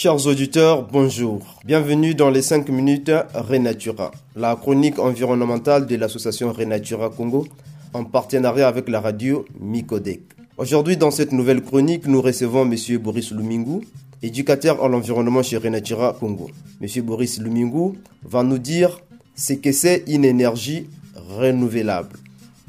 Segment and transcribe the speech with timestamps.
[0.00, 1.40] Chers auditeurs, bonjour.
[1.64, 7.48] Bienvenue dans les 5 minutes Renatura, la chronique environnementale de l'association Renatura Congo
[7.92, 10.20] en partenariat avec la radio Micodec.
[10.56, 12.98] Aujourd'hui, dans cette nouvelle chronique, nous recevons M.
[12.98, 13.88] Boris Lumingu,
[14.22, 16.48] éducateur en l'environnement chez Renatura Congo.
[16.80, 17.02] M.
[17.02, 19.00] Boris Lumingu va nous dire
[19.34, 20.86] ce que c'est une énergie
[21.16, 22.14] renouvelable.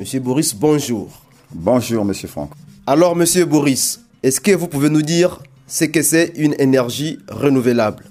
[0.00, 0.20] M.
[0.22, 1.10] Boris, bonjour.
[1.52, 2.14] Bonjour, M.
[2.14, 2.52] Franck.
[2.86, 3.44] Alors, M.
[3.44, 8.04] Boris, est-ce que vous pouvez nous dire c'est que c'est une énergie renouvelable.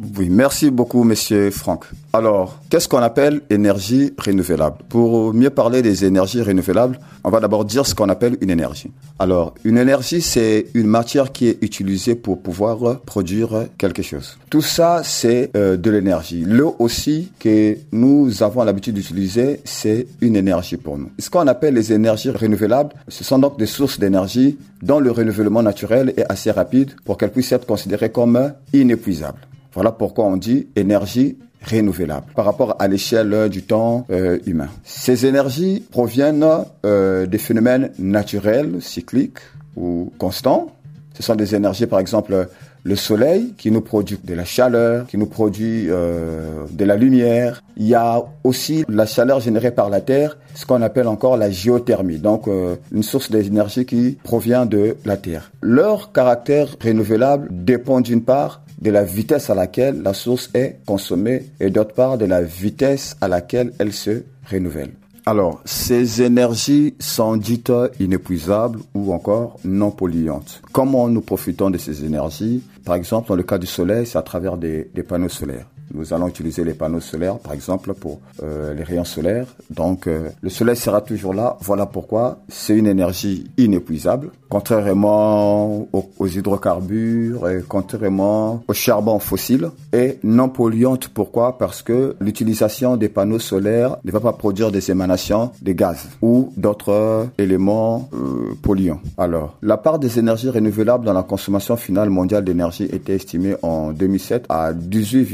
[0.00, 1.84] Oui, merci beaucoup, monsieur Franck.
[2.14, 4.76] Alors, qu'est-ce qu'on appelle énergie renouvelable?
[4.88, 8.90] Pour mieux parler des énergies renouvelables, on va d'abord dire ce qu'on appelle une énergie.
[9.18, 14.38] Alors, une énergie, c'est une matière qui est utilisée pour pouvoir produire quelque chose.
[14.48, 16.44] Tout ça, c'est euh, de l'énergie.
[16.46, 21.10] L'eau aussi, que nous avons l'habitude d'utiliser, c'est une énergie pour nous.
[21.18, 25.62] Ce qu'on appelle les énergies renouvelables, ce sont donc des sources d'énergie dont le renouvellement
[25.62, 29.38] naturel est assez rapide pour qu'elles puissent être considérées comme inépuisables.
[29.74, 34.68] Voilà pourquoi on dit énergie renouvelable par rapport à l'échelle du temps euh, humain.
[34.84, 36.46] Ces énergies proviennent
[36.84, 39.38] euh, des phénomènes naturels, cycliques
[39.76, 40.72] ou constants.
[41.14, 42.48] Ce sont des énergies, par exemple,
[42.84, 47.62] le soleil qui nous produit de la chaleur, qui nous produit euh, de la lumière.
[47.76, 51.50] Il y a aussi la chaleur générée par la Terre, ce qu'on appelle encore la
[51.50, 52.48] géothermie, donc
[52.90, 55.52] une source d'énergie qui provient de la Terre.
[55.60, 61.44] Leur caractère renouvelable dépend d'une part de la vitesse à laquelle la source est consommée
[61.60, 64.90] et d'autre part de la vitesse à laquelle elle se renouvelle.
[65.24, 70.60] Alors, ces énergies sont dites inépuisables ou encore non polluantes.
[70.72, 72.60] Comment nous profitons de ces énergies?
[72.84, 76.12] Par exemple, dans le cas du soleil, c'est à travers des, des panneaux solaires nous
[76.12, 79.46] allons utiliser les panneaux solaires, par exemple, pour euh, les rayons solaires.
[79.70, 81.56] Donc, euh, le soleil sera toujours là.
[81.60, 90.18] Voilà pourquoi c'est une énergie inépuisable, contrairement aux, hydrocarbures, et contrairement au charbon fossile, et
[90.22, 91.08] non polluante.
[91.08, 91.58] Pourquoi?
[91.58, 96.52] Parce que l'utilisation des panneaux solaires ne va pas produire des émanations de gaz ou
[96.56, 99.00] d'autres éléments euh, polluants.
[99.18, 103.92] Alors, la part des énergies renouvelables dans la consommation finale mondiale d'énergie était estimée en
[103.92, 105.24] 2007 à 18,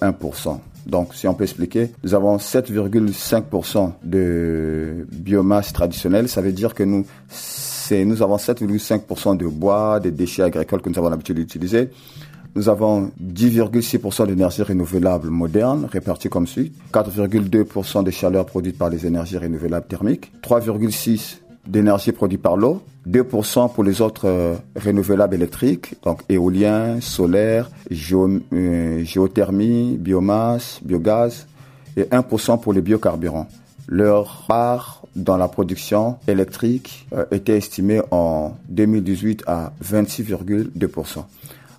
[0.00, 0.58] 1%.
[0.86, 6.28] Donc, si on peut expliquer, nous avons 7,5% de biomasse traditionnelle.
[6.28, 7.04] Ça veut dire que nous,
[7.90, 11.90] nous avons 7,5% de bois, des déchets agricoles que nous avons l'habitude d'utiliser.
[12.54, 16.72] Nous avons 10,6% d'énergie renouvelable moderne répartie comme suit.
[16.92, 20.32] 4,2% de chaleur produite par les énergies renouvelables thermiques.
[20.42, 27.70] 3,6% d'énergie produite par l'eau, 2% pour les autres euh, renouvelables électriques, donc éolien, solaire,
[27.90, 31.46] euh, géothermie, biomasse, biogaz,
[31.96, 33.48] et 1% pour les biocarburants.
[33.86, 41.24] Leur part dans la production électrique euh, était estimée en 2018 à 26,2%.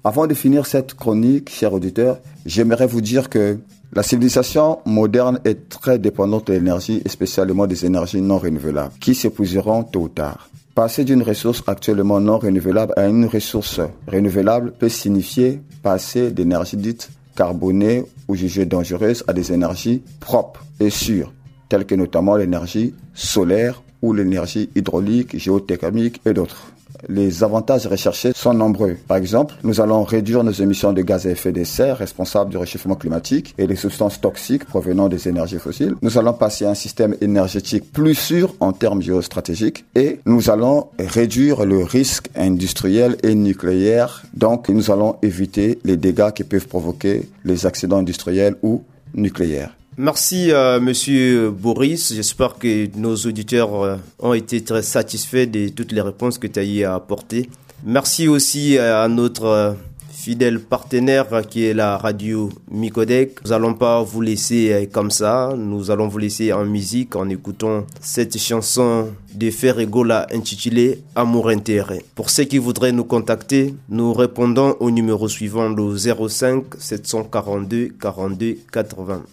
[0.04, 3.60] Avant de finir cette chronique, chers auditeurs, j'aimerais vous dire que
[3.92, 9.84] la civilisation moderne est très dépendante de l'énergie, spécialement des énergies non renouvelables, qui s'épuiseront
[9.84, 10.50] tôt ou tard.
[10.76, 17.10] Passer d'une ressource actuellement non renouvelable à une ressource renouvelable peut signifier passer d'énergie dite
[17.36, 21.34] carbonée ou jugée dangereuse à des énergies propres et sûres,
[21.68, 26.72] telles que notamment l'énergie solaire ou l'énergie hydraulique, géothermique et d'autres
[27.08, 28.98] les avantages recherchés sont nombreux.
[29.08, 32.58] Par exemple, nous allons réduire nos émissions de gaz à effet de serre responsables du
[32.58, 35.96] réchauffement climatique et des substances toxiques provenant des énergies fossiles.
[36.02, 40.88] Nous allons passer à un système énergétique plus sûr en termes géostratégiques et nous allons
[41.00, 44.24] réduire le risque industriel et nucléaire.
[44.34, 48.84] Donc, nous allons éviter les dégâts qui peuvent provoquer les accidents industriels ou
[49.14, 49.79] nucléaires.
[50.02, 52.14] Merci, euh, Monsieur Boris.
[52.14, 56.58] J'espère que nos auditeurs euh, ont été très satisfaits de toutes les réponses que tu
[56.58, 57.50] as eu à apporter.
[57.84, 59.76] Merci aussi euh, à notre
[60.10, 63.44] fidèle partenaire qui est la radio Micodec.
[63.44, 65.54] Nous allons pas vous laisser comme ça.
[65.58, 72.06] Nous allons vous laisser en musique en écoutant cette chanson de Ferregola intitulée Amour intérêt.
[72.16, 78.60] Pour ceux qui voudraient nous contacter, nous répondons au numéro suivant le 05 742 42
[78.72, 79.24] 80.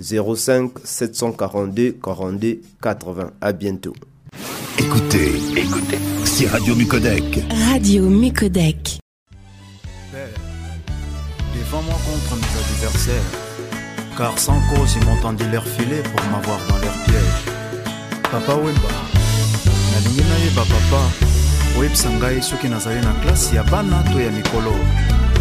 [0.00, 3.30] 05 742 42 80.
[3.40, 3.94] À bientôt.
[4.78, 7.44] Écoutez, écoutez, c'est Radio Mucodec.
[7.70, 8.98] Radio Mucodec.
[11.54, 13.14] Devant moi contre mes adversaires.
[14.16, 17.54] Car sans cause, ils m'ont tendu leur filet pour m'avoir dans leur piège.
[18.30, 18.92] Papa Wemba,
[19.92, 21.02] nalingi nayeba papa
[21.78, 24.72] oyebisa ngai soki nazali na klase ya bana to ya mikolo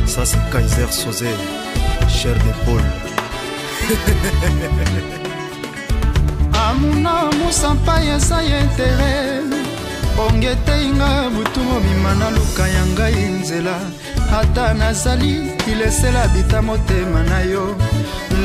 [0.06, 1.26] ça c'est kaiser soze
[2.08, 2.82] cher de paul
[6.66, 9.42] amuna musampai eza ya intere
[10.18, 13.78] bonge etei nga butu mobima naluka ya ngai nzela.
[14.40, 17.76] Ata nazali ilesela bita motema na yo.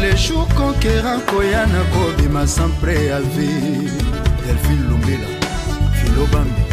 [0.00, 3.90] Le jour conquérant koya na kobima sans préavis
[4.46, 5.28] delphine lumbila
[5.96, 6.64] philo bambi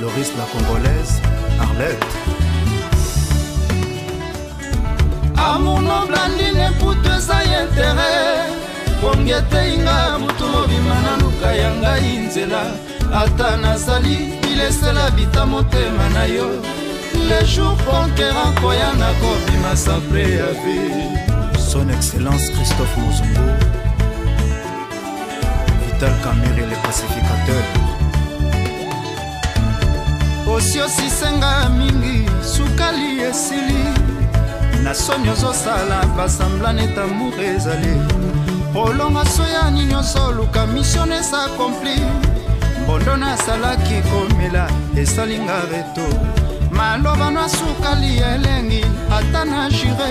[0.00, 1.14] loris la congolaise
[1.60, 2.06] arlette
[9.26, 12.62] bonge etei nga butu mobima naluka ya ngai nzela.
[13.12, 16.48] Ata nazali ilesela bita motema na yo.
[17.28, 21.18] Le jour conquérant koya na kobima sans préavis
[21.58, 23.40] son excellence christophe mozumbu
[25.86, 27.64] vital camiri le pacificateur.
[30.46, 33.84] Osiosisenga mingi sukali esili.
[34.82, 37.96] Na soni ozosala basamblane etamour ezali
[38.76, 41.96] olonga soya nini ozoluka mission esa akompli
[42.82, 46.06] mbondo nasalaki komela esalinga reto.
[46.70, 50.10] Maloba na sukali elengi ata na jure.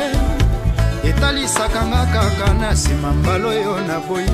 [1.03, 4.29] Etalisaka nga kaka na nsima mbala oyo na boyi.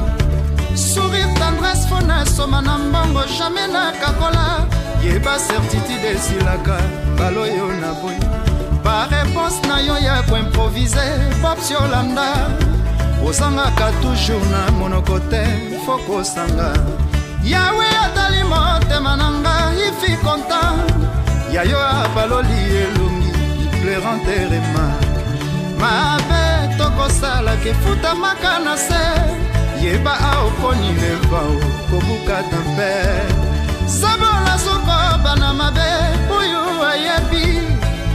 [0.76, 4.66] Sourire tendresse fo nasoma na mbongo jamai nakakola
[5.04, 6.78] yeba certitude esilaka
[7.14, 8.20] mbala oyo na boyi.
[8.84, 11.04] Bareponse na yo ya koimprovise
[11.42, 12.28] popsi olanda
[13.26, 15.44] ozangaka toujours na monoko te
[15.86, 16.74] fo kosanga
[17.44, 19.56] yawe atali motema na nga
[19.88, 20.92] ifi content.
[21.54, 23.32] Ya yo abaloli elongi
[23.82, 24.86] pleranterema
[25.80, 26.44] mabe
[26.78, 29.04] tokosalaka efutamaka na se.
[29.84, 31.56] Yeba aokoni levao
[31.90, 32.92] kobukata mpe
[33.88, 35.90] sabola soko bana mabe
[36.40, 37.62] oyo ayebi.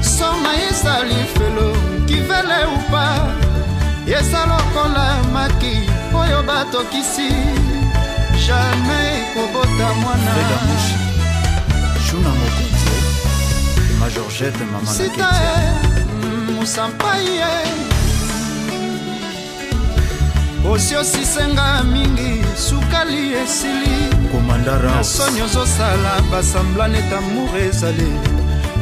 [0.00, 1.76] Soma ezali felo
[2.06, 3.04] kivele upa
[6.56, 7.28] oyo batokisi
[8.46, 10.34] jamai kobota mwana.
[12.10, 12.96] Shuna mokonzi
[14.00, 15.30] ma georgette mama sita
[16.56, 17.52] mosampai ye
[20.72, 24.28] osiosisenga mingi sukali esili.
[24.32, 28.35] Komandara na soni ozosala basamblane tamour ezali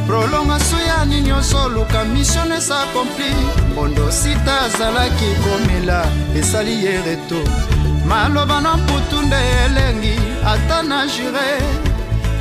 [0.07, 3.31] prolongation ya nini ozoluka mission esa akompli
[3.71, 6.05] mbondo sita azalaki komela
[6.39, 7.41] esali ye reto.
[8.07, 9.35] Maloba na mputu nde
[9.65, 11.49] elengi ata na jure.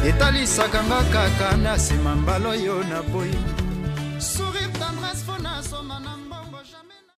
[0.08, 3.38] Etalisaka nga kaka na nsima mbala oyo na boyi